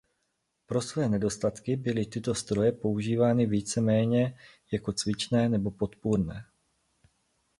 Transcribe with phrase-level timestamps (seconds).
[0.65, 4.37] Pro své nedostatky byly tyto stroje používány víceméně
[4.71, 6.45] jako cvičné nebo podpůrné.